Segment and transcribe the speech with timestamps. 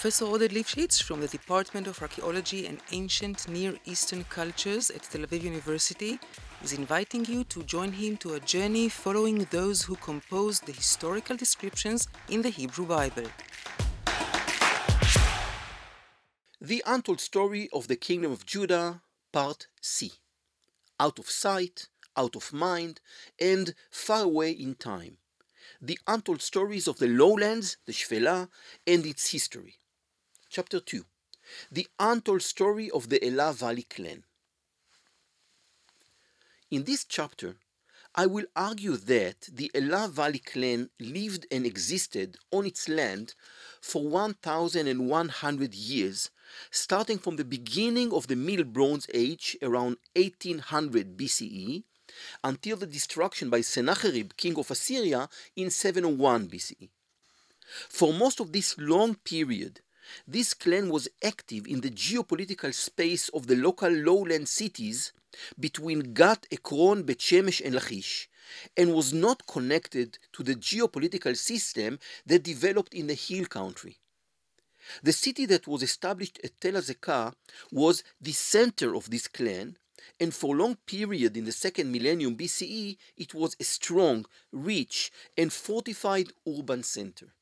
[0.00, 5.22] Professor Oded Lipschits from the Department of Archaeology and Ancient Near Eastern Cultures at Tel
[5.22, 6.20] Aviv University
[6.62, 11.36] is inviting you to join him to a journey following those who composed the historical
[11.36, 13.28] descriptions in the Hebrew Bible.
[16.60, 19.02] The Untold Story of the Kingdom of Judah,
[19.32, 20.12] Part C
[21.00, 23.00] Out of Sight, Out of Mind,
[23.40, 25.16] and Far Away in Time
[25.80, 28.48] the untold stories of the lowlands, the Shfela,
[28.86, 29.78] and its history.
[30.50, 31.04] Chapter 2
[31.70, 34.24] The untold story of the Elah Valley clan.
[36.70, 37.56] In this chapter,
[38.14, 43.34] I will argue that the Elah Valley clan lived and existed on its land
[43.82, 46.30] for 1100 years,
[46.70, 51.84] starting from the beginning of the Middle Bronze Age around 1800 BCE
[52.42, 56.88] until the destruction by Sennacherib, king of Assyria, in 701 BCE.
[57.90, 59.82] For most of this long period,
[60.26, 65.12] this clan was active in the geopolitical space of the local lowland cities
[65.58, 68.28] between Gat, Ekron, Bet Shemesh, and Lachish,
[68.76, 73.98] and was not connected to the geopolitical system that developed in the hill country.
[75.02, 77.34] The city that was established at Tel Azekah
[77.70, 79.76] was the center of this clan,
[80.18, 85.12] and for a long period in the second millennium BCE, it was a strong, rich,
[85.36, 87.34] and fortified urban center.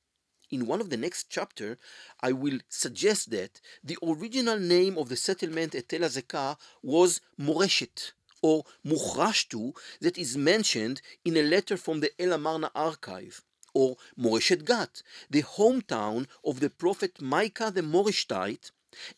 [0.50, 1.76] In one of the next chapter,
[2.20, 8.12] I will suggest that the original name of the settlement at Tel Azekah was Moreshet,
[8.42, 13.42] or Mukhrashtu, that is mentioned in a letter from the El Amarna archive,
[13.74, 18.70] or Moreshet Gat, the hometown of the prophet Micah the Moreshtite,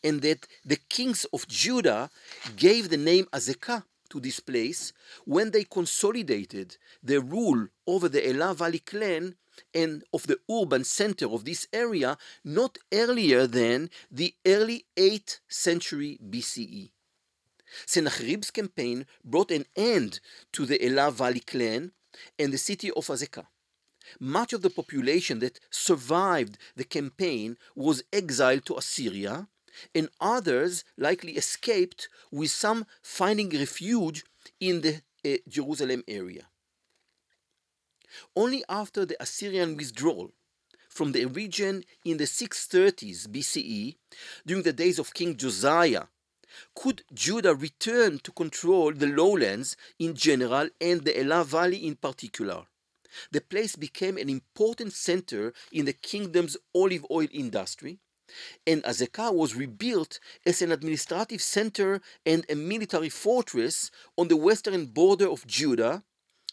[0.03, 2.09] and that the kings of Judah
[2.55, 4.91] gave the name Azekah to this place
[5.25, 9.35] when they consolidated their rule over the Elah Valley clan
[9.73, 16.19] and of the urban center of this area not earlier than the early 8th century
[16.29, 16.91] BCE.
[17.85, 20.19] Sennacherib's campaign brought an end
[20.53, 21.91] to the Elah Valley clan
[22.37, 23.45] and the city of Azekah.
[24.19, 29.47] Much of the population that survived the campaign was exiled to Assyria,
[29.93, 34.25] and others likely escaped, with some finding refuge
[34.59, 36.48] in the uh, Jerusalem area.
[38.35, 40.31] Only after the Assyrian withdrawal
[40.89, 43.95] from the region in the 630s BCE,
[44.45, 46.05] during the days of King Josiah,
[46.75, 52.65] could Judah return to control the lowlands in general and the Elah Valley in particular.
[53.31, 57.99] The place became an important center in the kingdom's olive oil industry,
[58.65, 64.85] and Azekah was rebuilt as an administrative center and a military fortress on the western
[64.85, 66.03] border of Judah,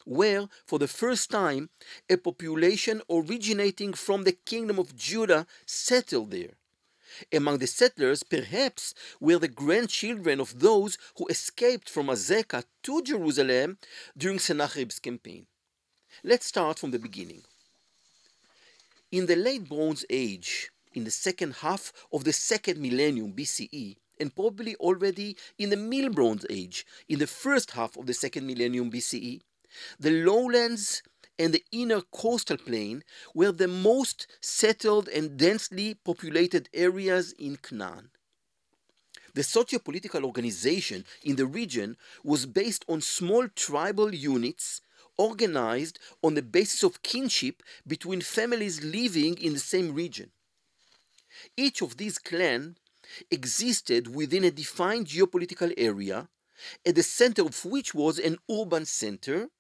[0.06, 1.68] where, for the first time,
[2.08, 6.54] a population originating from the kingdom of Judah settled there.
[7.32, 13.78] Among the settlers, perhaps, were the grandchildren of those who escaped from Azekah to Jerusalem
[14.16, 15.46] during Sennacherib's campaign.
[16.22, 17.42] Let's start from the beginning.
[19.10, 24.34] In the late Bronze Age, in the second half of the second millennium BCE, and
[24.34, 28.90] probably already in the Middle Bronze Age, in the first half of the second millennium
[28.90, 29.40] BCE,
[29.98, 31.02] the lowlands
[31.38, 33.04] and the inner coastal plain
[33.34, 38.10] were the most settled and densely populated areas in Canaan.
[39.34, 44.80] The socio-political organization in the region was based on small tribal units
[45.18, 50.30] organized on the basis of kinship between families living in the same region.
[51.56, 52.76] Each of these clans
[53.30, 56.28] existed within a defined geopolitical area,
[56.86, 59.50] at the center of which was an urban center,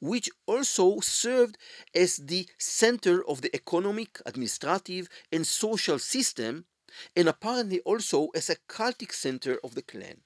[0.00, 1.58] which also served
[1.94, 6.64] as the center of the economic, administrative, and social system,
[7.14, 10.22] and apparently also as a cultic center of the clan.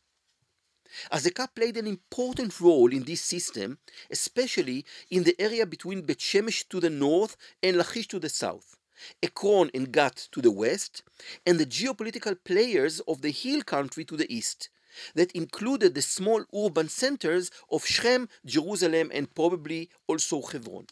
[1.13, 3.79] Azekah played an important role in this system,
[4.11, 8.77] especially in the area between Bet Shemesh to the north and Lachish to the south.
[9.23, 11.03] Ekron and Gat to the west,
[11.47, 14.69] and the geopolitical players of the hill country to the east,
[15.15, 20.87] that included the small urban centers of Shechem, Jerusalem, and probably also Hebron.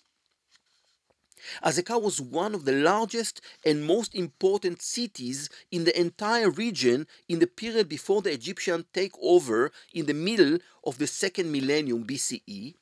[1.62, 7.38] Azekah was one of the largest and most important cities in the entire region in
[7.38, 12.74] the period before the Egyptian takeover in the middle of the second millennium BCE,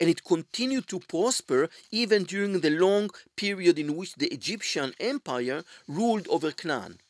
[0.00, 5.64] and it continued to prosper even during the long period in which the Egyptian Empire
[5.88, 7.00] ruled over Canaan.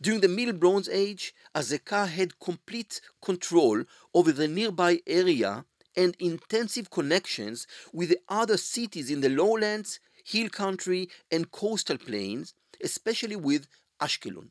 [0.00, 3.84] During the Middle Bronze Age, Azekah had complete control
[4.14, 5.64] over the nearby area
[5.96, 12.54] and intensive connections with the other cities in the lowlands, hill country, and coastal plains,
[12.82, 13.66] especially with
[14.00, 14.50] Ashkelon.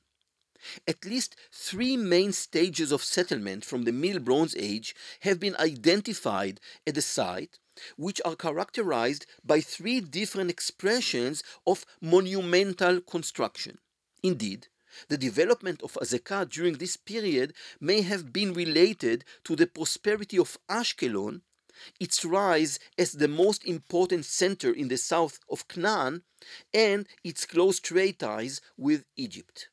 [0.87, 6.59] At least three main stages of settlement from the Middle Bronze Age have been identified
[6.87, 7.59] at the site,
[7.97, 13.77] which are characterized by three different expressions of monumental construction.
[14.23, 14.67] Indeed,
[15.07, 20.57] the development of Azekah during this period may have been related to the prosperity of
[20.69, 21.41] Ashkelon,
[21.99, 26.23] its rise as the most important center in the south of Canaan,
[26.73, 29.69] and its close trade ties with Egypt.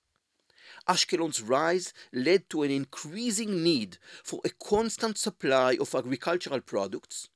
[0.88, 7.28] Ashkelon's rise led to an increasing need for a constant supply of agricultural products,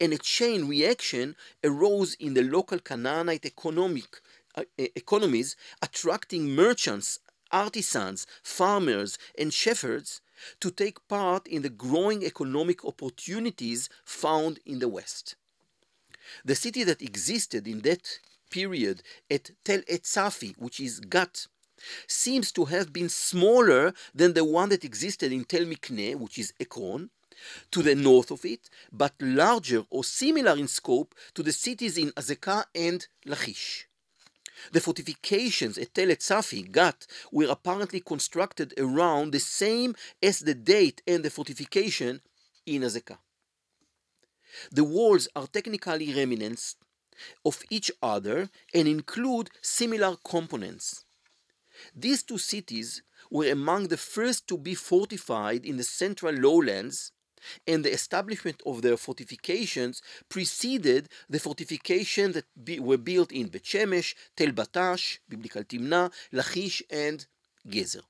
[0.00, 4.20] and a chain reaction arose in the local Canaanite economic
[4.54, 7.18] Uh, economies, attracting merchants,
[7.50, 10.20] artisans, farmers, and shepherds
[10.60, 15.36] to take part in the growing economic opportunities found in the West.
[16.44, 18.18] The city that existed in that
[18.50, 21.46] period at Tel Et Safi, which is Gat,
[22.06, 26.52] seems to have been smaller than the one that existed in Tel Mikne, which is
[26.60, 27.10] Ekron,
[27.70, 32.10] to the north of it, but larger or similar in scope to the cities in
[32.12, 33.88] Azekah and Lachish.
[34.70, 41.02] The fortifications at Tel Safi, Gat, were apparently constructed around the same as the date
[41.06, 42.20] and the fortification
[42.66, 43.18] in Azekah.
[44.70, 46.76] The walls are technically remnants
[47.44, 51.04] of each other and include similar components.
[51.94, 57.12] These two cities were among the first to be fortified in the central lowlands,
[57.66, 63.64] and the establishment of their fortifications preceded the fortifications that be, were built in Bet
[63.64, 67.26] Shemesh, Tel Batash, biblical Timnah, Lachish, and
[67.68, 68.02] Gezer.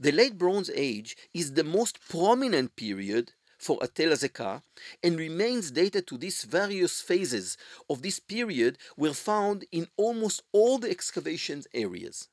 [0.00, 4.62] The late Bronze Age is the most prominent period for Tel Azekah
[5.02, 7.56] and remains dated to these various phases
[7.88, 12.28] of this period were found in almost all the excavation areas.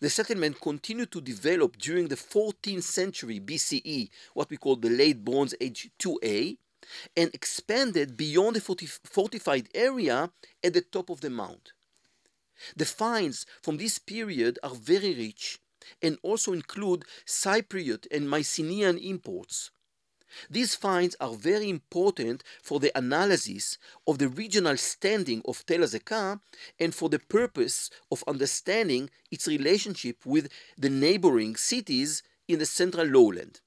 [0.00, 5.24] The settlement continued to develop during the 14th century BCE, what we call the Late
[5.24, 6.56] Bronze Age 2A,
[7.16, 10.30] and expanded beyond the fortified area
[10.62, 11.72] at the top of the mount.
[12.76, 15.58] The finds from this period are very rich
[16.00, 19.70] and also include Cypriot and Mycenaean imports.
[20.50, 26.40] These finds are very important for the analysis of the regional standing of Tel Azekah
[26.78, 33.06] and for the purpose of understanding its relationship with the neighboring cities in the central
[33.06, 33.60] lowland.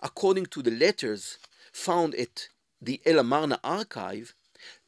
[0.00, 1.38] According to the letters
[1.72, 2.48] found at
[2.80, 4.34] the El Amarna archive,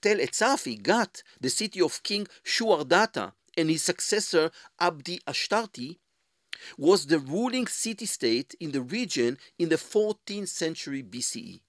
[0.01, 5.99] Tel Etzafi Gat the city of King Shuardata and his successor Abdi Ashtarti
[6.77, 11.61] was the ruling city state in the region in the 14th century BCE.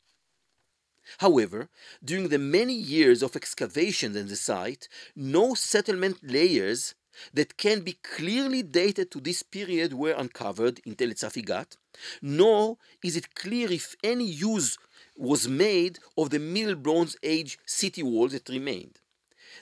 [1.18, 1.70] However,
[2.04, 6.94] during the many years of excavations in the site, no settlement layers
[7.34, 11.12] that can be clearly dated to this period were uncovered in Tel
[11.44, 11.76] Gat,
[12.22, 14.78] nor is it clear if any use
[15.18, 19.00] was made of the Middle Bronze Age city walls that remained.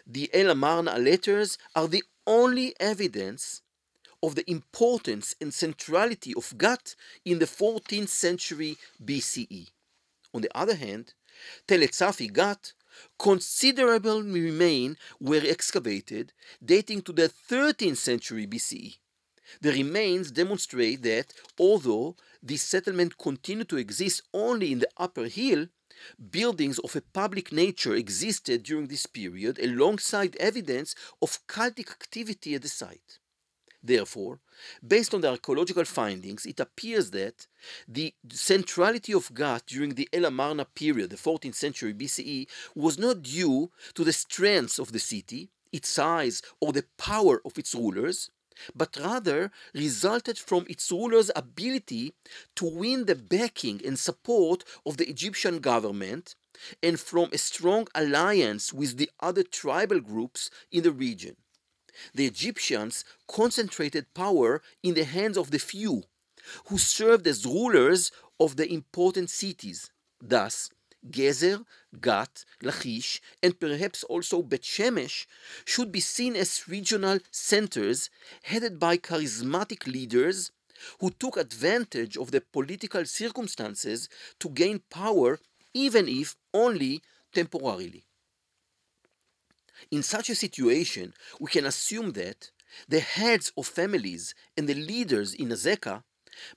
[0.05, 3.61] The El Amarna letters are the only evidence
[4.23, 9.69] of the importance and centrality of Gat in the 14th century BCE.
[10.33, 11.13] On the other hand,
[11.67, 12.73] Tel Etzafi Gat,
[13.19, 16.33] considerable remains were excavated
[16.63, 18.97] dating to the 13th century BCE.
[19.61, 25.67] The remains demonstrate that although this settlement continued to exist only in the upper hill,
[26.31, 32.61] buildings of a public nature existed during this period alongside evidence of cultic activity at
[32.61, 33.19] the site.
[33.87, 34.41] Therefore,
[34.85, 37.47] based on the archaeological findings, it appears that
[37.87, 43.21] the centrality of Gat during the El Amarna period, the 14th century BCE, was not
[43.21, 48.29] due to the strength of the city, its size, or the power of its rulers,
[48.75, 52.13] but rather resulted from its rulers' ability
[52.55, 56.35] to win the backing and support of the Egyptian government
[56.83, 61.37] and from a strong alliance with the other tribal groups in the region
[62.13, 66.03] the Egyptians concentrated power in the hands of the few,
[66.67, 69.89] who served as rulers of the important cities.
[70.21, 70.69] Thus,
[71.09, 71.63] Gezer,
[72.01, 75.25] Gat, Lachish, and perhaps also Bet Shemesh
[75.65, 78.09] should be seen as regional centers
[78.43, 80.51] headed by charismatic leaders
[80.99, 85.39] who took advantage of the political circumstances to gain power,
[85.73, 87.01] even if only
[87.33, 88.06] temporarily.
[89.91, 92.51] In such a situation, we can assume that
[92.87, 96.03] the heads of families and the leaders in Azekah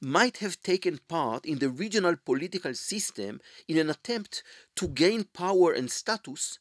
[0.00, 4.42] might have taken part in the regional political system in an attempt
[4.76, 6.58] to gain power and status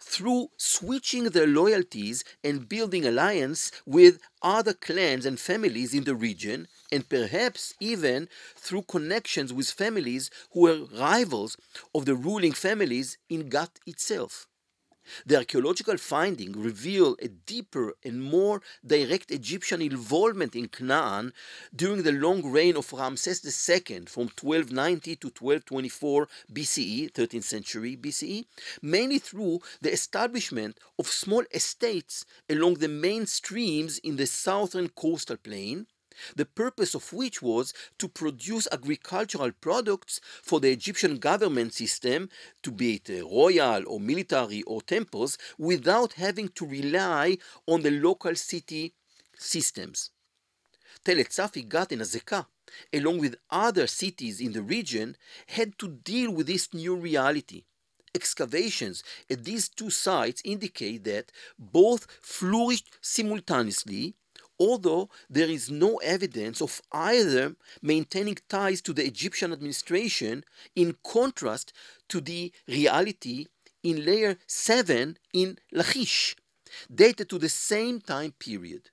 [0.00, 6.66] through switching their loyalties and building alliance with other clans and families in the region,
[6.90, 11.56] and perhaps even through connections with families who were rivals
[11.94, 14.48] of the ruling families in Gat itself.
[15.26, 21.32] The archaeological findings reveal a deeper and more direct Egyptian involvement in Canaan
[21.74, 28.44] during the long reign of Ramses II from 1290 to 1224 BCE, 13th century BCE,
[28.80, 35.36] mainly through the establishment of small estates along the main streams in the southern coastal
[35.36, 35.86] plain
[36.36, 42.28] the purpose of which was to produce agricultural products for the Egyptian government system,
[42.62, 47.90] to be it uh, royal or military or temples, without having to rely on the
[47.90, 48.94] local city
[49.36, 50.10] systems.
[51.04, 52.46] Tel Etzafi Gat and Azekah,
[52.92, 55.16] along with other cities in the region,
[55.48, 57.64] had to deal with this new reality.
[58.14, 64.14] Excavations at these two sites indicate that both flourished simultaneously
[64.58, 70.44] although there is no evidence of either maintaining ties to the Egyptian administration
[70.74, 71.72] in contrast
[72.08, 73.46] to the reality
[73.82, 76.36] in layer 7 in Lachish,
[76.92, 78.90] dated to the same time period.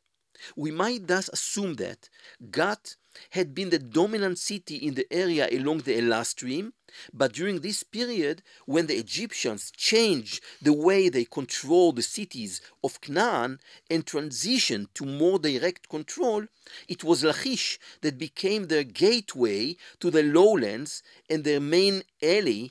[0.56, 2.10] We might thus assume that
[2.50, 2.96] Gat
[3.32, 6.74] had been the dominant city in the area along the Elah stream,
[7.14, 13.02] but during this period, when the Egyptians changed the way they controlled the cities of
[13.02, 16.46] Canaan and transitioned to more direct control,
[16.88, 22.68] it was Lachish that became their gateway to the lowlands and their main ally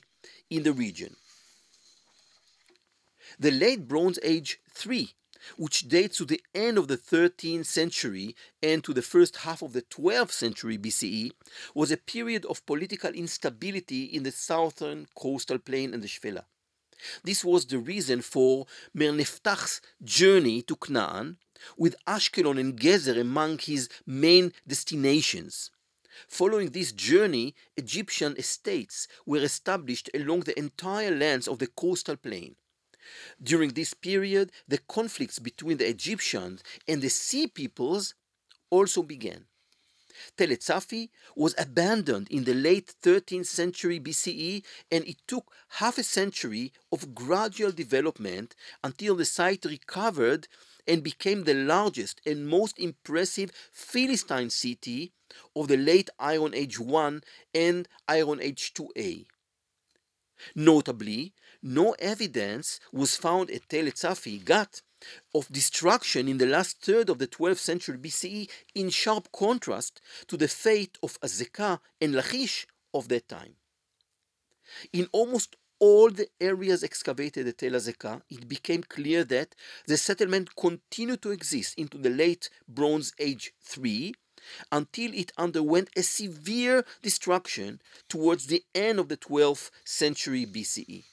[0.49, 1.15] in the region.
[3.39, 5.13] The late Bronze Age 3
[5.57, 9.73] which dates to the end of the 13th century and to the first half of
[9.73, 11.31] the 12th century BCE,
[11.73, 16.43] was a period of political instability in the southern coastal plain and the Shfela.
[17.23, 18.65] This was the reason for
[18.95, 21.37] Merneftach's journey to Canaan,
[21.77, 25.71] with Ashkelon and Gezer among his main destinations.
[26.27, 32.55] Following this journey, Egyptian estates were established along the entire lands of the coastal plain.
[33.41, 38.13] During this period, the conflicts between the Egyptians and the sea peoples
[38.69, 39.45] also began.
[40.35, 46.03] Tel Etzafi was abandoned in the late 13th century BCE, and it took half a
[46.03, 50.47] century of gradual development until the site recovered
[50.87, 55.13] and became the largest and most impressive Philistine city
[55.55, 57.21] of the late Iron Age 1
[57.53, 59.25] and Iron Age 2A.
[60.55, 64.81] Notably, no evidence was found at Tel Etzafi Gat
[65.33, 70.37] of destruction in the last third of the 12th century BCE, in sharp contrast to
[70.37, 73.55] the fate of Azekah and Lachish of that time.
[74.93, 79.55] In almost all the areas excavated at Tel Azekah, it became clear that
[79.87, 84.13] the settlement continued to exist into the late Bronze Age 3
[84.71, 91.03] until it underwent a severe destruction towards the end of the 12th century BCE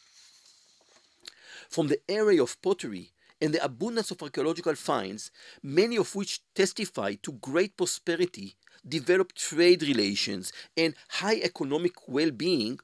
[1.68, 5.30] from the area of pottery and the abundance of archaeological finds,
[5.62, 8.56] many of which testify to great prosperity,
[8.88, 12.78] developed trade relations, and high economic well being,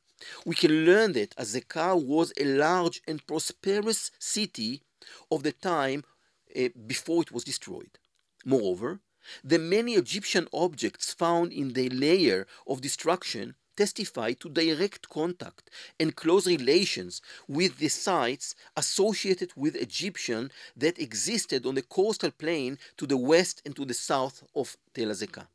[0.45, 4.83] we can learn that Azekah was a large and prosperous city
[5.31, 6.05] of the time
[6.57, 7.99] uh, before it was destroyed.
[8.45, 9.01] Moreover,
[9.43, 16.17] the many Egyptian objects found in the layer of destruction testify to direct contact and
[16.17, 23.07] close relations with the sites associated with Egyptian that existed on the coastal plain to
[23.07, 25.47] the west and to the south of Tel Azekah.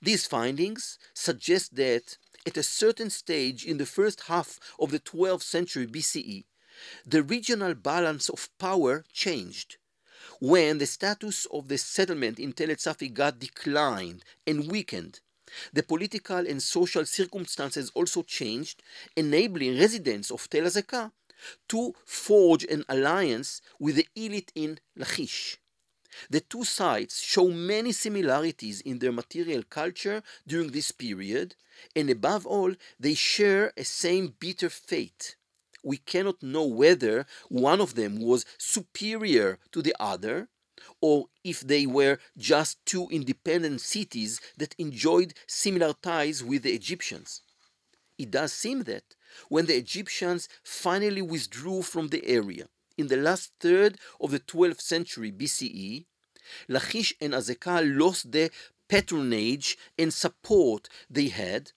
[0.00, 5.42] These findings suggest that at a certain stage in the first half of the 12th
[5.42, 6.44] century BCE,
[7.04, 9.76] the regional balance of power changed
[10.40, 15.20] when the status of the settlement in Tel Etzafi Gat declined and weakened
[15.72, 18.82] the political and social circumstances also changed,
[19.16, 21.12] enabling residents of Tel Azekah
[21.68, 25.58] to forge an alliance with the elite in Lachish.
[26.30, 31.56] The two sites show many similarities in their material culture during this period,
[31.94, 35.36] and above all, they share a same bitter fate.
[35.82, 40.48] We cannot know whether one of them was superior to the other,
[41.00, 47.42] or if they were just two independent cities that enjoyed similar ties with the Egyptians.
[48.18, 49.14] It does seem that
[49.48, 54.80] when the Egyptians finally withdrew from the area in the last third of the 12th
[54.80, 56.06] century BCE,
[56.68, 58.50] Lachish and Azekah lost the
[58.88, 61.72] patronage and support they had,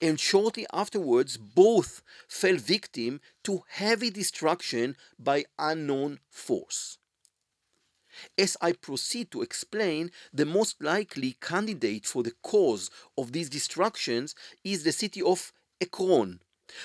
[0.00, 6.98] and shortly afterwards both fell victim to heavy destruction by unknown force.
[8.38, 14.34] As I proceed to explain, the most likely candidate for the cause of these destructions
[14.62, 16.40] is the city of Ekron,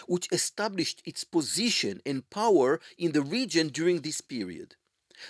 [0.08, 4.76] which established its position and power in the region during this period.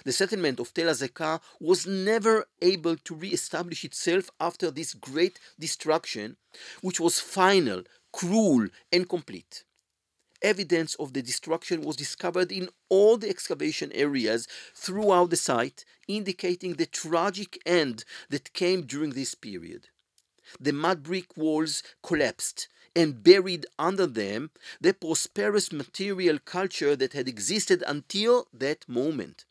[0.06, 6.38] The settlement of Tel Azekah was never able to re-establish itself after this great destruction,
[6.82, 9.64] which was final, cruel, and complete.
[10.42, 16.74] Evidence of the destruction was discovered in all the excavation areas throughout the site, indicating
[16.74, 19.90] the tragic end that came during this period.
[20.60, 27.28] The mud brick walls collapsed, and buried under them the prosperous material culture that had
[27.28, 29.46] existed until that moment.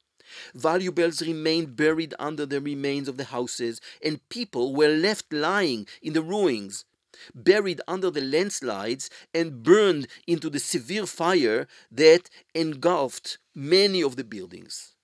[0.54, 6.12] Valuables remained buried under the remains of the houses, and people were left lying in
[6.12, 6.84] the ruins,
[7.34, 14.24] buried under the landslides and burned into the severe fire that engulfed many of the
[14.24, 14.94] buildings.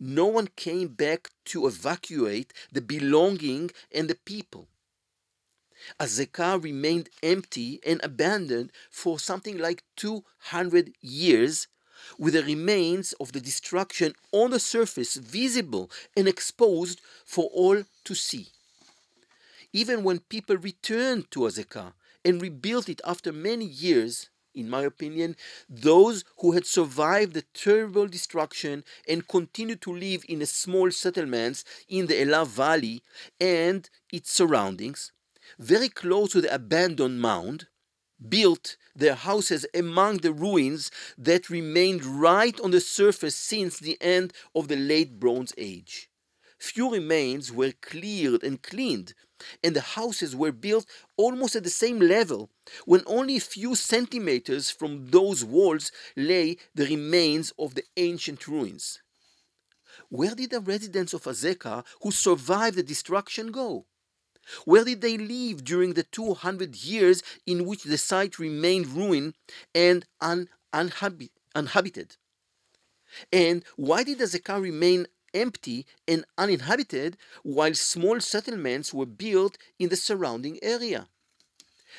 [0.00, 4.68] No one came back to evacuate the belonging and the people.
[6.00, 11.68] Azekah remained empty and abandoned for something like 200 years
[12.18, 18.14] with the remains of the destruction on the surface visible and exposed for all to
[18.14, 18.48] see.
[19.72, 21.92] Even when people returned to Azekah
[22.24, 25.36] and rebuilt it after many years, in my opinion,
[25.68, 32.06] those who had survived the terrible destruction and continued to live in small settlements in
[32.06, 33.02] the Elah Valley
[33.40, 35.12] and its surroundings,
[35.58, 37.68] very close to the abandoned mound,
[38.28, 44.32] built their houses among the ruins that remained right on the surface since the end
[44.54, 46.10] of the late Bronze Age.
[46.58, 49.14] Few remains were cleared and cleaned,
[49.62, 52.50] and the houses were built almost at the same level,
[52.84, 59.00] when only a few centimeters from those walls lay the remains of the ancient ruins.
[60.08, 63.86] Where did the residents of Azekah who survived the destruction go?
[64.64, 69.34] Where did they live during the 200 years in which the site remained ruined
[69.74, 72.16] and un- uninhabited?
[73.32, 79.96] And why did Azekah remain empty and uninhabited while small settlements were built in the
[79.96, 81.08] surrounding area?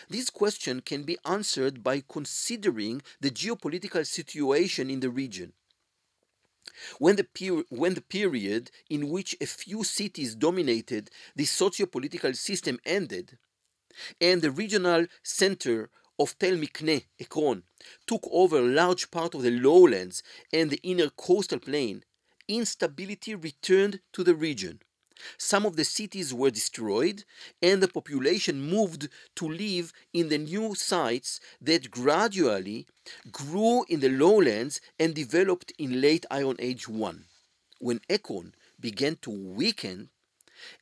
[0.10, 5.54] This question can be answered by considering the geopolitical situation in the region.
[7.00, 12.80] When the, when the period in which a few cities dominated the socio political system
[12.86, 13.38] ended,
[14.22, 17.64] and the regional center of Tel Mikne, Ekron,
[18.06, 20.22] took over a large part of the lowlands
[20.54, 22.04] and the inner coastal plain,
[22.50, 24.82] instability returned to the region.
[25.38, 27.26] Some of the cities were destroyed,
[27.62, 32.88] and the population moved to live in the new sites that gradually
[33.32, 37.26] grew in the lowlands and developed in late Iron Age 1.
[37.80, 40.10] When Ekron began to weaken,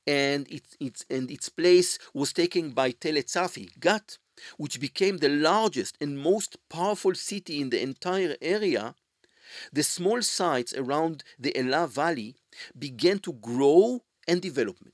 [0.06, 4.18] and its, its, and its place was taken by Tel Etzafi, Gat,
[4.58, 8.96] which became the largest and most powerful city in the entire area,
[9.72, 12.36] the small sites around the Elah Valley
[12.78, 14.94] began to grow and development.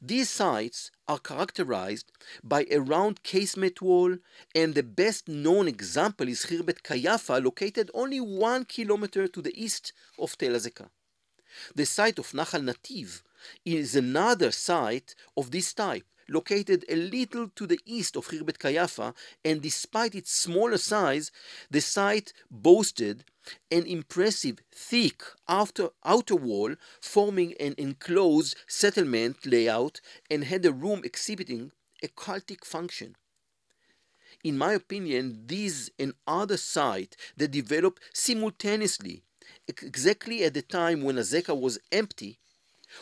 [0.00, 2.12] These sites are characterized
[2.44, 4.18] by a round casement wall,
[4.54, 9.92] and the best known example is Khirbet Qeiyafa, located only one kilometer to the east
[10.18, 10.90] of Tel Azekah.
[11.74, 13.22] The site of Nahal Nativ
[13.64, 19.14] is another site of this type, located a little to the east of Khirbet Qeiyafa,
[19.44, 21.30] and despite its smaller size,
[21.70, 23.24] the site boasted
[23.70, 31.02] an impressive, thick outer, outer wall forming an enclosed settlement layout and had a room
[31.04, 33.16] exhibiting a cultic function.
[34.44, 39.22] In my opinion, these and other sites that developed simultaneously,
[39.66, 42.38] exactly at the time when Azekah was empty,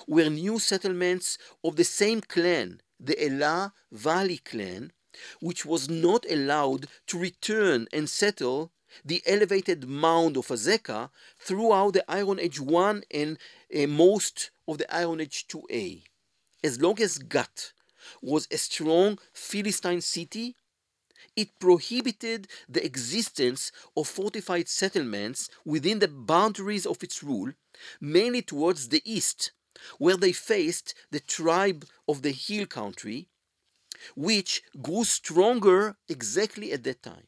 [0.06, 4.92] were new settlements of the same clan, the Elah Valley clan,
[5.40, 8.72] which was not allowed to return and settle
[9.04, 13.38] the elevated mound of Azekah throughout the Iron Age 1 and
[13.74, 16.02] uh, most of the Iron Age 2A.
[16.64, 17.72] As long as Gat
[18.22, 20.56] was a strong Philistine city,
[21.36, 27.52] it prohibited the existence of fortified settlements within the boundaries of its rule,
[28.00, 29.52] mainly towards the east,
[29.98, 33.28] where they faced the tribe of the hill country,
[34.14, 37.26] which grew stronger exactly at that time.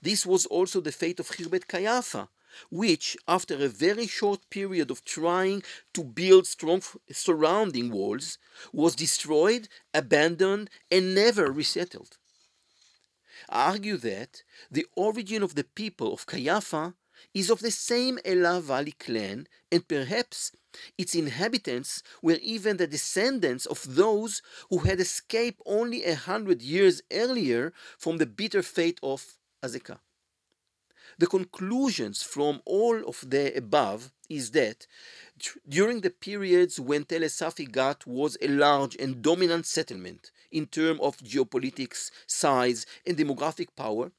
[0.00, 2.28] This was also the fate of Khirbet Qeiyafa,
[2.70, 5.62] which, after a very short period of trying
[5.94, 8.38] to build strong surrounding walls,
[8.72, 12.18] was destroyed, abandoned, and never resettled.
[13.48, 16.94] I argue that the origin of the people of Qeiyafa
[17.34, 20.52] is of the same Elah Valley clan, and perhaps
[20.96, 27.02] its inhabitants were even the descendants of those who had escaped only a hundred years
[27.12, 29.98] earlier from the bitter fate of Azekah.
[31.18, 34.86] The conclusions from all of the above is that
[35.68, 41.00] during the periods when Tel Safi Gat was a large and dominant settlement in terms
[41.00, 44.10] of geopolitics, size, and demographic power,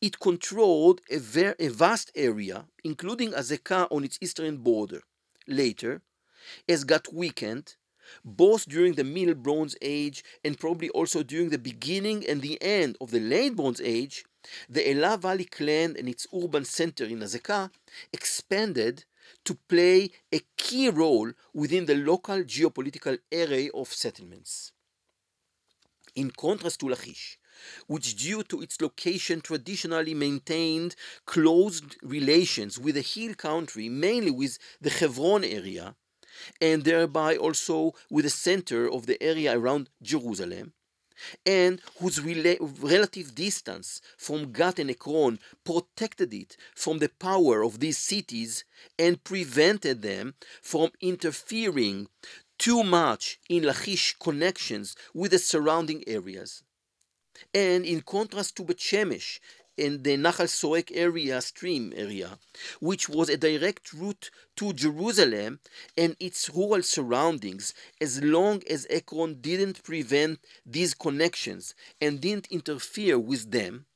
[0.00, 5.02] it controlled a, ver- a vast area, including Azekah on its eastern border.
[5.46, 6.02] Later,
[6.68, 7.76] as Gat weakened,
[8.24, 12.96] both during the Middle Bronze Age and probably also during the beginning and the end
[13.00, 14.24] of the Late Bronze Age,
[14.68, 17.70] the Elah Valley clan and its urban center in Azekah
[18.12, 19.04] expanded
[19.44, 24.72] to play a key role within the local geopolitical array of settlements.
[26.14, 27.38] In contrast to Lachish,
[27.86, 30.96] which due to its location traditionally maintained
[31.26, 35.94] closed relations with the hill country, mainly with the Hebron area,
[36.60, 40.72] and thereby also with the center of the area around Jerusalem,
[41.46, 47.80] and whose rela- relative distance from Gat and Ekron protected it from the power of
[47.80, 48.64] these cities
[48.98, 52.08] and prevented them from interfering
[52.58, 56.62] too much in Lachish connections with the surrounding areas.
[57.52, 59.40] And in contrast to Bet Shemesh
[59.76, 62.38] in the Nahal Sorek area, stream area,
[62.80, 65.60] which was a direct route to Jerusalem
[65.96, 73.18] and its rural surroundings, as long as Ekron didn't prevent these connections and didn't interfere
[73.18, 73.86] with them,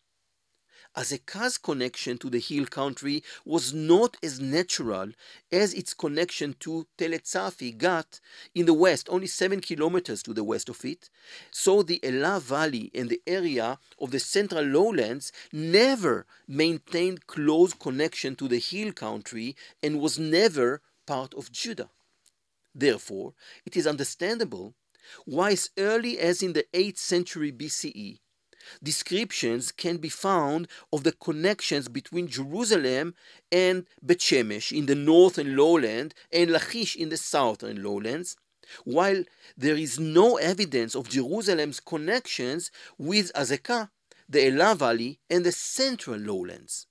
[0.96, 5.12] Azekah's connection to the hill country was not as natural
[5.53, 8.20] as its connection to Teletzafi Gat
[8.55, 11.09] in the west, only seven kilometers to the west of it.
[11.51, 18.35] So the Elah Valley and the area of the central lowlands never maintained close connection
[18.37, 21.90] to the hill country and was never part of Judah.
[22.74, 24.74] Therefore, it is understandable
[25.24, 28.18] why as early as in the 8th century BCE,
[28.83, 33.14] descriptions can be found of the connections between Jerusalem
[33.50, 38.37] and Bet Shemesh in the northern lowland and Lachish in the southern lowlands,
[38.85, 39.24] while
[39.57, 43.90] there is no evidence of Jerusalem's connections with Azekah,
[44.28, 46.87] the Elah Valley, and the central lowlands.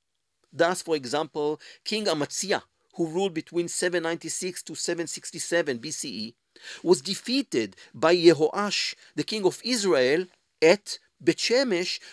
[0.51, 2.63] Thus, for example, King Amaziah,
[2.95, 6.33] who ruled between 796 to 767 BCE,
[6.81, 10.25] was defeated by Jehoash, the king of Israel,
[10.61, 11.49] at Bet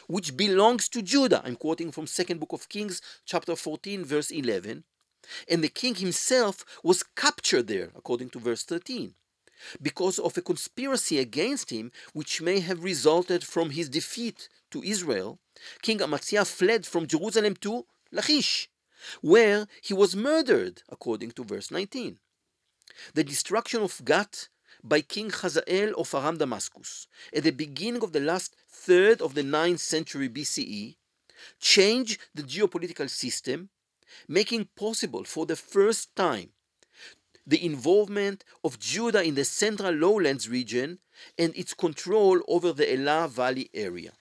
[0.06, 1.42] which belongs to Judah.
[1.44, 4.84] I'm quoting from Second Book of Kings, chapter 14, verse 11.
[5.48, 9.14] And the king himself was captured there, according to verse 13,
[9.80, 15.38] because of a conspiracy against him, which may have resulted from his defeat to Israel.
[15.82, 18.68] King Amaziah fled from Jerusalem to Lachish,
[19.20, 22.18] where he was murdered, according to verse 19.
[23.14, 24.48] The destruction of Gat
[24.84, 29.42] by King Hazael of Aram Damascus at the beginning of the last third of the
[29.42, 30.96] 9th century BCE
[31.58, 33.70] changed the geopolitical system,
[34.28, 36.50] making possible for the first time
[37.46, 40.98] the involvement of Judah in the central lowlands region
[41.38, 44.12] and its control over the Elah Valley area.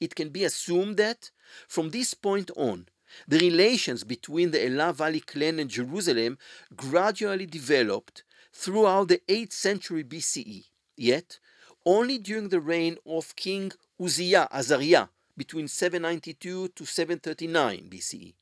[0.00, 1.30] It can be assumed that
[1.68, 2.86] from this point on,
[3.28, 6.38] the relations between the Elah Valley clan and Jerusalem
[6.74, 10.66] gradually developed throughout the 8th century BCE.
[10.96, 11.38] Yet,
[11.84, 18.34] only during the reign of King Uzziah Azariah between 792 to 739 BCE,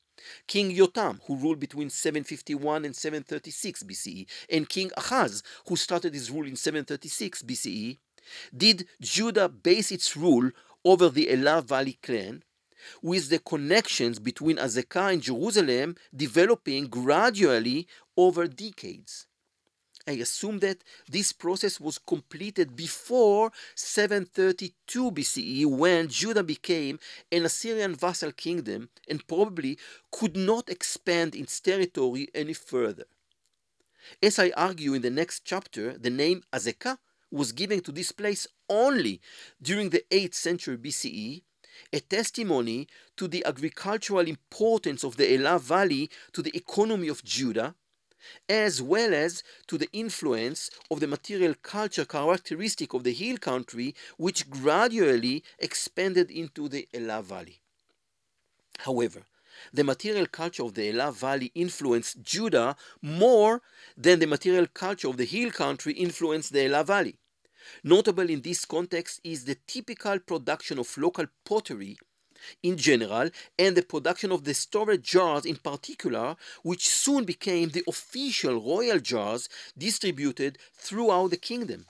[0.47, 6.29] King Yotam, who ruled between 751 and 736 BCE, and King Ahaz, who started his
[6.29, 7.97] rule in 736 BCE,
[8.55, 10.51] did Judah base its rule
[10.85, 12.43] over the Elah Valley clan,
[13.01, 19.27] with the connections between Azekah and Jerusalem developing gradually over decades.
[20.05, 26.99] I assume that this process was completed before 732 BCE when Judah became
[27.31, 29.77] an Assyrian vassal kingdom and probably
[30.11, 33.05] could not expand its territory any further.
[34.21, 36.97] As I argue in the next chapter, the name Azekah
[37.31, 39.21] was given to this place only
[39.61, 41.43] during the 8th century BCE,
[41.93, 47.75] a testimony to the agricultural importance of the Elah Valley to the economy of Judah
[48.47, 53.95] as well as to the influence of the material culture characteristic of the hill country,
[54.17, 57.59] which gradually expanded into the Elah Valley.
[58.79, 59.23] However,
[59.71, 63.61] the material culture of the Elah Valley influenced Judah more
[63.95, 67.17] than the material culture of the hill country influenced the Elah Valley.
[67.83, 71.97] Notable in this context is the typical production of local pottery
[72.61, 77.83] in general and the production of the storage jars in particular, which soon became the
[77.87, 81.85] official royal jars distributed throughout the kingdom.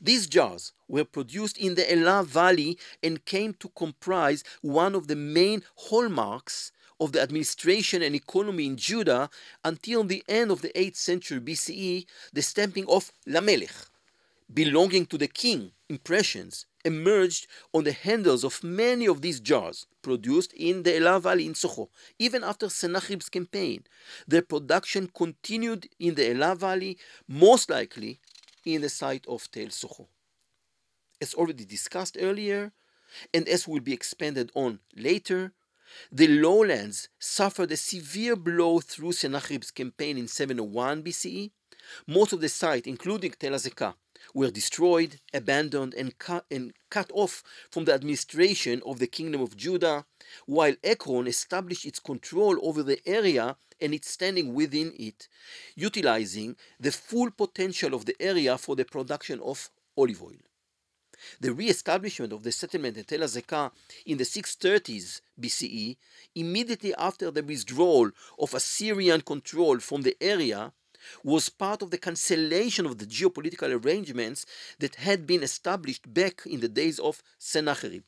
[0.00, 5.16] These jars were produced in the Elah Valley and came to comprise one of the
[5.16, 9.28] main hallmarks of the administration and economy in Judah
[9.64, 13.88] until the end of the 8th century BCE, the stamping of Lamelech,
[14.52, 20.52] belonging to the king, impressions emerged on the handles of many of these jars produced
[20.54, 21.88] in the Elah Valley in Socho.
[22.18, 23.84] Even after Sennacherib's campaign,
[24.26, 28.20] their production continued in the Elah Valley, most likely
[28.64, 30.06] in the site of Tel Socho.
[31.20, 32.72] As already discussed earlier,
[33.32, 35.52] and as will be expanded on later,
[36.10, 41.50] the lowlands suffered a severe blow through Sennacherib's campaign in 701 BCE.
[42.06, 43.94] Most of the site, including Tel Azekah,
[44.34, 49.56] were destroyed, abandoned, and cut, and cut off from the administration of the kingdom of
[49.56, 50.04] Judah,
[50.46, 55.28] while Ekron established its control over the area and its standing within it,
[55.74, 60.42] utilizing the full potential of the area for the production of olive oil.
[61.40, 63.70] The re-establishment of the settlement at Tel Azekah
[64.06, 65.96] in the 630s BCE,
[66.34, 70.72] immediately after the withdrawal of Assyrian control from the area,
[71.22, 74.46] was part of the cancellation of the geopolitical arrangements
[74.78, 78.02] that had been established back in the days of Sennacherib.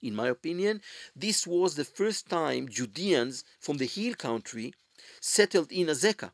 [0.00, 0.80] In my opinion,
[1.16, 4.72] this was the first time Judeans from the hill country
[5.20, 6.32] settled in Azekah,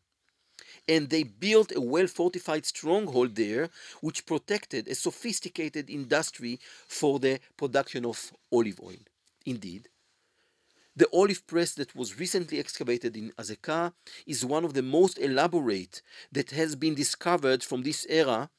[0.87, 7.41] and they built a well fortified stronghold there which protected a sophisticated industry for the
[7.57, 9.03] production of olive oil.
[9.47, 9.89] Indeed,
[10.97, 13.93] the olive press that was recently excavated in Azekah
[14.27, 18.51] is one of the most elaborate that has been discovered from this era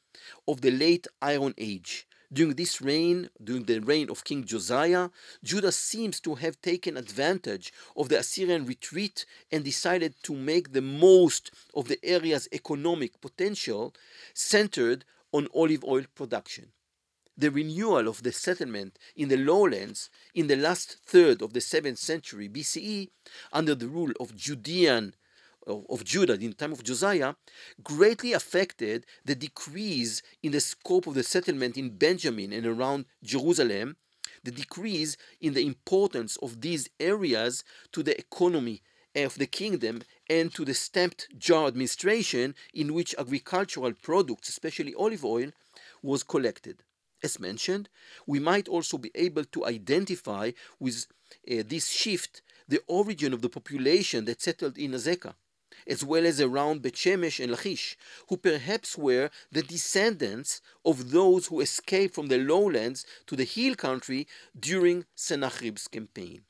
[0.48, 2.08] of the late Iron Age.
[2.34, 5.10] During this reign, during the reign of King Josiah,
[5.44, 10.82] Judah seems to have taken advantage of the Assyrian retreat and decided to make the
[10.82, 13.94] most of the area's economic potential
[14.34, 16.72] centered on olive oil production
[17.38, 21.98] the renewal of the settlement in the lowlands in the last third of the 7th
[21.98, 23.10] century BCE
[23.52, 25.14] under the rule of Judean
[25.68, 27.34] of Judah in the time of Josiah
[27.84, 33.98] greatly affected the decrease in the scope of the settlement in Benjamin and around Jerusalem,
[34.44, 38.82] the decrease in the importance of these areas to the economy
[39.16, 45.26] of the kingdom and to the stamped jar administration in which agricultural products, especially olive
[45.26, 45.52] oil,
[46.04, 46.84] was collected.
[47.26, 47.90] As mentioned,
[48.28, 51.08] we might also be able to identify with
[51.52, 55.34] uh, this shift the origin of the population that settled in Azekah,
[55.88, 57.98] as well as around Bet Shemesh and Lachish,
[58.30, 60.62] who perhaps were the descendants
[60.92, 64.28] of those who escaped from the lowlands to the hill country
[64.70, 66.42] during Sennacherib's campaign.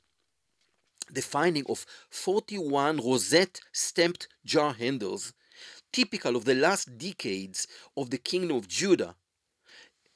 [1.10, 5.32] The finding of 41 rosette stamped jar handles,
[5.90, 9.14] typical of the last decades of the kingdom of Judah,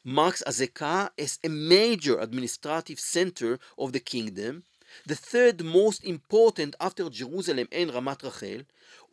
[0.04, 4.64] marks Azekah as a major administrative center of the kingdom,
[5.06, 8.64] the third most important after Jerusalem and Ramat Rachel,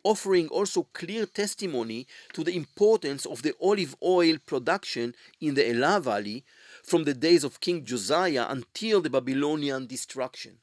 [0.02, 6.00] offering also clear testimony to the importance of the olive oil production in the Elah
[6.00, 6.44] Valley
[6.82, 10.58] from the days of King Josiah until the Babylonian destruction.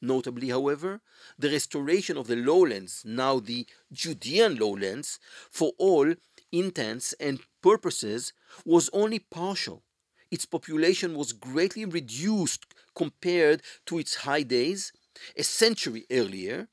[0.00, 1.00] Notably, however,
[1.38, 5.18] the restoration of the lowlands, now the Judean lowlands,
[5.50, 6.14] for all
[6.52, 8.32] intents and purposes
[8.64, 9.82] was only partial.
[10.30, 14.92] Its population was greatly reduced compared to its high days
[15.36, 16.68] a century earlier,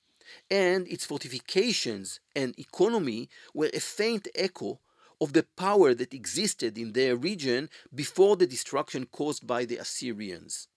[0.50, 4.80] and its fortifications and economy were a faint echo
[5.20, 10.68] of the power that existed in their region before the destruction caused by the Assyrians.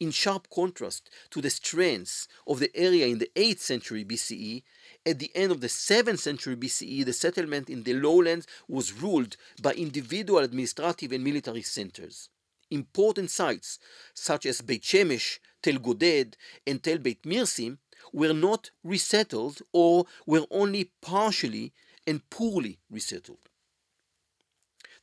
[0.00, 4.64] In sharp contrast to the strengths of the area in the 8th century BCE
[5.08, 9.36] at the end of the 7th century BCE, the settlement in the lowlands was ruled
[9.62, 12.28] by individual administrative and military centers.
[12.70, 13.78] Important sites
[14.12, 17.78] such as Beit Shemesh, Tel Goded, and Tel Beit Mirsim
[18.12, 21.72] were not resettled or were only partially
[22.06, 23.48] and poorly resettled.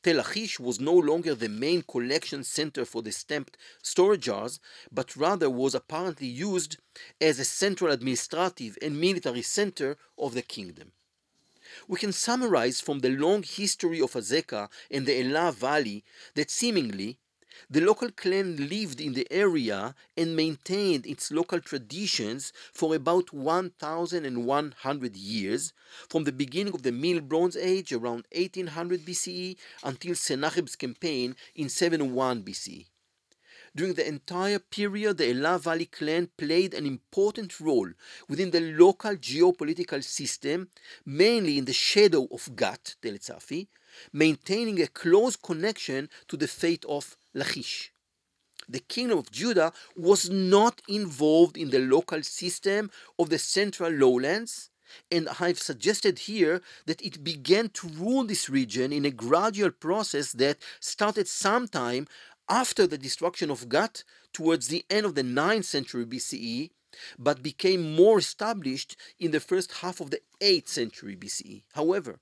[0.05, 4.59] Tel Lachish was no longer the main collection center for the stamped storage jars,
[4.91, 6.77] but rather was apparently used
[7.19, 10.91] as a central administrative and military center of the kingdom.
[11.87, 16.03] We can summarize from the long history of Azekah and the Elah Valley
[16.35, 17.17] that seemingly
[17.69, 25.15] The local clan lived in the area and maintained its local traditions for about 1,100
[25.15, 25.73] years,
[26.09, 31.69] from the beginning of the Middle Bronze Age around 1800 BCE until Sennacherib's campaign in
[31.69, 32.87] 701 BCE.
[33.75, 37.89] During the entire period, the Elah Valley clan played an important role
[38.29, 40.69] within the local geopolitical system,
[41.05, 43.67] mainly in the shadow of Gat, Tel Tzafi,
[44.11, 47.91] maintaining a close connection to the fate of Lachish.
[48.67, 54.69] The kingdom of Judah was not involved in the local system of the central lowlands,
[55.11, 60.31] and I've suggested here that it began to rule this region in a gradual process
[60.33, 62.07] that started sometime
[62.49, 64.03] after the destruction of Gat
[64.33, 66.69] towards the end of the 9th century BCE,
[67.17, 71.63] but became more established in the first half of the 8th century BCE.
[71.73, 72.19] However,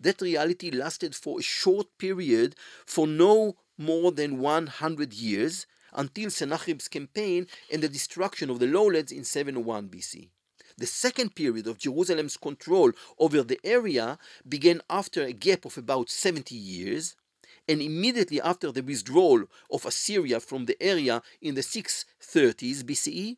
[0.00, 2.54] that reality lasted for a short period
[2.86, 9.12] for no more than 100 years until Sennacherib's campaign and the destruction of the lowlands
[9.12, 10.28] in 701 BC.
[10.76, 16.08] The second period of Jerusalem's control over the area began after a gap of about
[16.08, 17.16] 70 years,
[17.66, 23.36] and immediately after the withdrawal of Assyria from the area in the 630s BCE.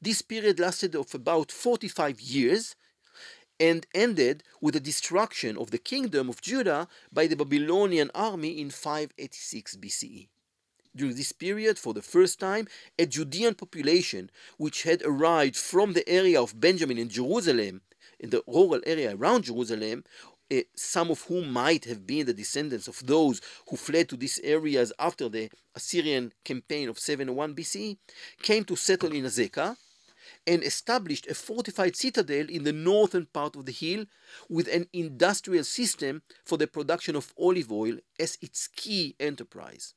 [0.00, 2.76] This period lasted of about 45 years
[3.62, 8.70] and ended with the destruction of the kingdom of Judah by the Babylonian army in
[8.70, 10.28] 586 BCE.
[10.96, 12.66] During this period, for the first time,
[12.98, 17.82] a Judean population which had arrived from the area of Benjamin and Jerusalem,
[18.18, 20.02] in the rural area around Jerusalem,
[20.52, 24.40] uh, some of whom might have been the descendants of those who fled to these
[24.42, 27.96] areas after the Assyrian campaign of 701 BC,
[28.42, 29.76] came to settle in Azekah
[30.46, 34.06] and established a fortified citadel in the northern part of the hill
[34.48, 39.94] with an industrial system for the production of olive oil as its key enterprise.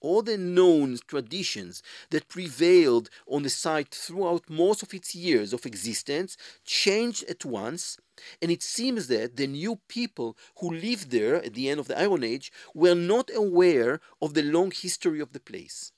[0.00, 5.64] All the known traditions that prevailed on the site throughout most of its years of
[5.64, 7.98] existence changed at once,
[8.42, 11.98] and it seems that the new people who lived there at the end of the
[11.98, 15.92] Iron Age were not aware of the long history of the place.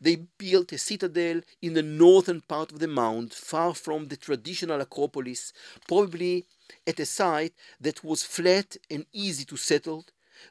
[0.00, 4.80] They built a citadel in the northern part of the mount, far from the traditional
[4.80, 5.52] Acropolis,
[5.86, 6.46] probably
[6.86, 10.04] at a site that was flat and easy to settle,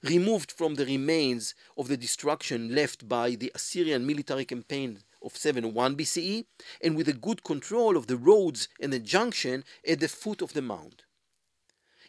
[0.04, 5.96] removed from the remains of the destruction left by the Assyrian military campaign of 701
[5.96, 6.46] BCE,
[6.82, 10.54] and with a good control of the roads and the junction at the foot of
[10.54, 11.04] the mound.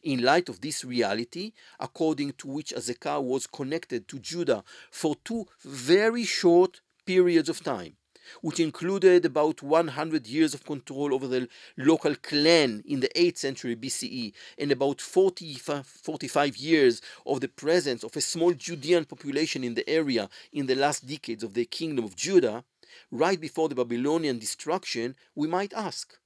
[0.03, 5.47] In light of this reality, according to which Azekah was connected to Judah for two
[5.63, 7.97] very short periods of time,
[8.41, 13.77] which included about 100 years of control over the local clan in the 8th century
[13.77, 19.75] BCE and about 40, 45 years of the presence of a small Judean population in
[19.75, 22.65] the area in the last decades of the kingdom of Judah,
[23.11, 26.19] right before the Babylonian destruction, we might ask,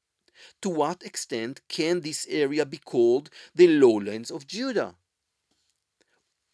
[0.60, 4.94] to what extent can this area be called the lowlands of Judah?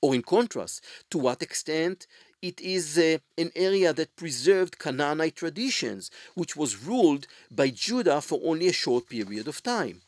[0.00, 2.06] Or in contrast, to what extent
[2.42, 8.40] it is uh, an area that preserved Canaanite traditions, which was ruled by Judah for
[8.42, 10.02] only a short period of time.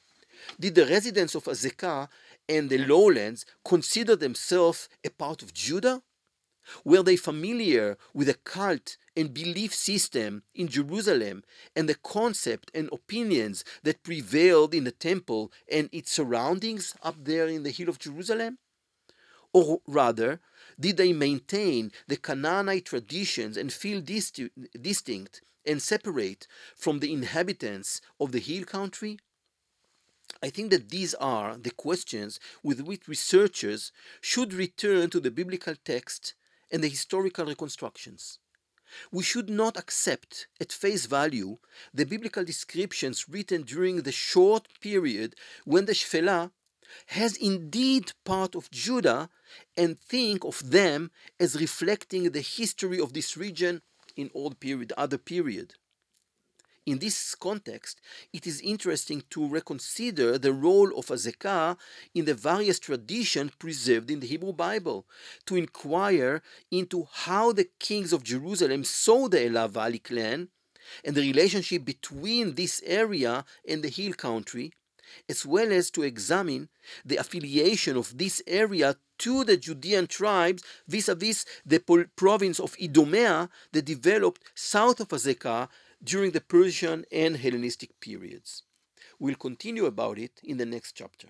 [0.59, 2.09] Did the residents of Azekah
[2.49, 6.03] and the lowlands consider themselves a part of Judah?
[6.85, 11.45] Were they familiar with the cult and belief system in Jerusalem
[11.77, 17.47] and the concept and opinions that prevailed in the temple and its surroundings up there
[17.47, 18.59] in the hill of Jerusalem?
[19.53, 20.41] Or rather,
[20.79, 28.33] did they maintain the Canaanite traditions and feel distinct and separate from the inhabitants of
[28.33, 29.19] the hill country?
[30.43, 35.75] I think that these are the questions with which researchers should return to the biblical
[35.85, 36.35] text
[36.71, 38.39] and the historical reconstructions.
[39.11, 41.59] We should not accept at face value
[41.93, 45.35] the biblical descriptions written during the short period
[45.65, 46.53] when the Shephelah
[47.07, 49.29] has indeed part of Judah
[49.77, 53.83] and think of them as reflecting the history of this region
[54.17, 55.75] in old period, other period.
[56.87, 58.03] In this context,
[58.33, 61.79] it is interesting to reconsider the role of Azekah
[62.15, 65.07] in the various traditions preserved in the Hebrew Bible,
[65.47, 70.49] to inquire into how the kings of Jerusalem saw the Elah Valley clan
[71.03, 74.75] and the relationship between this area and the hill country,
[75.29, 76.69] as well as to examine
[77.05, 81.81] the affiliation of this area to the Judean tribes vis-a-vis the
[82.17, 85.69] province of Idumea that developed south of Azekah
[86.03, 88.63] during the Persian and Hellenistic periods.
[89.19, 91.29] We'll continue about it in the next chapter.